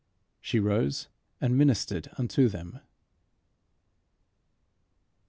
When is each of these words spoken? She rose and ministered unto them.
She 0.41 0.59
rose 0.59 1.09
and 1.39 1.55
ministered 1.55 2.09
unto 2.17 2.49
them. 2.49 2.79